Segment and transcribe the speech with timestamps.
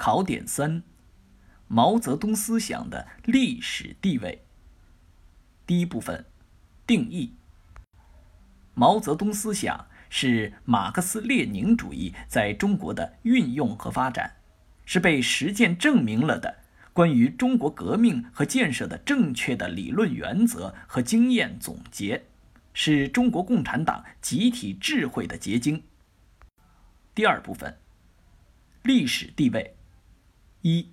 [0.00, 0.82] 考点三：
[1.68, 4.46] 毛泽东思想的历史地位。
[5.66, 6.24] 第一部分，
[6.86, 7.34] 定义。
[8.72, 14.36] 毛泽东思想是马克思列宁主义在中国的运用和发展，
[14.86, 16.60] 是被实践证明了的
[16.94, 22.24] 关于中国革命和建设的正确的理论原则和经验总结，
[22.72, 25.82] 是中国共产党集体智慧的结晶。
[27.14, 27.76] 第二部分，
[28.82, 29.76] 历史地位。
[30.62, 30.86] 一，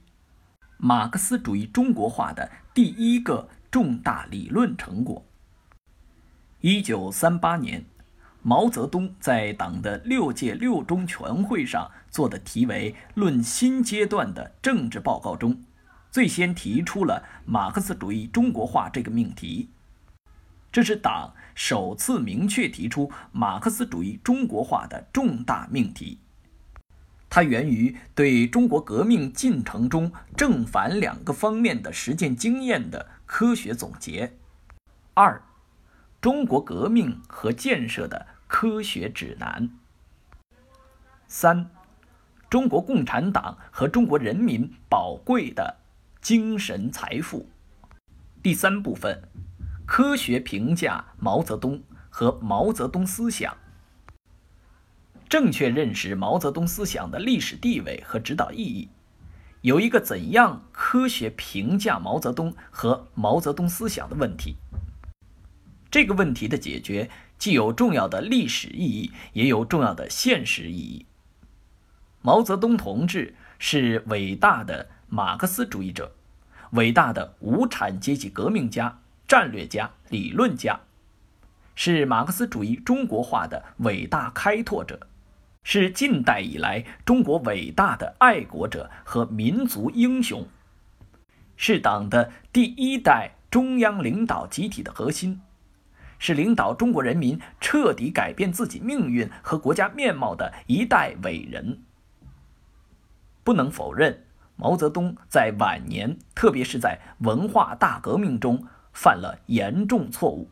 [0.78, 5.26] 马克思主义中国化的第一个重大理论成果。
[6.62, 7.84] 一九三八年，
[8.42, 15.62] 毛泽东在党的六届六中全会上做的题为《论新阶段的政治报告》中，
[16.10, 19.70] 最先提出了马克思主义中国化这个命题。
[20.72, 26.20] 这是党首次明确提出马克思主义中国化的重大命题。
[27.38, 34.34] 它源于对中国革命进程中正反两个方面的实践经验的科学总结。
[35.14, 35.40] 二，
[36.20, 39.70] 中国革命和建设的科学指南。
[41.28, 41.70] 三，
[42.50, 45.78] 中国共产党和中国人民宝贵的
[46.20, 47.48] 精神财富。
[48.42, 49.22] 第三部分，
[49.86, 53.56] 科学评价毛泽东和毛泽东思想。
[55.30, 58.90] 正确认识毛泽东思想的历史地位和指导意义，
[59.62, 64.56] 有一个怎样科学评价毛泽东和毛泽东思想的问题。
[65.92, 71.06] 这个问题的解决既有重要的历史意义，也有重要的现实意义。
[72.22, 76.14] 毛泽东同志是伟大的马克思主义者，
[76.72, 80.80] 伟大的无产阶级革命家、战略家、理论家，
[81.76, 85.08] 是马克思主义中国化的伟大开拓者。
[85.70, 90.48] 是近代以来中国伟大的爱国者和民族英雄，
[91.58, 95.42] 是党的第一代中央领导集体的核心，
[96.20, 101.84] 是领导中国人民彻底改变自己命运和国家面貌的一代伟人。
[103.44, 104.24] 不能否认，
[104.56, 110.50] 毛泽东在晚年，特别是在文化大革命中犯了严重错误，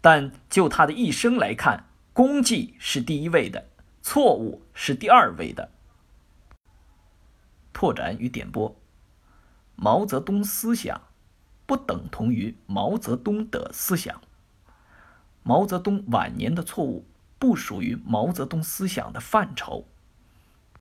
[0.00, 3.64] 但就他的一生来看，功绩是第一位的。
[4.10, 5.68] 错误是第二位的。
[7.74, 8.74] 拓展与点拨：
[9.76, 11.02] 毛泽东思想
[11.66, 14.22] 不等同于毛泽东的思想。
[15.42, 17.04] 毛泽东晚年的错误
[17.38, 19.86] 不属于毛泽东思想的范畴。